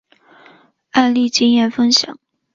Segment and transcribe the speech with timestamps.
[0.93, 2.17] 案例经验分享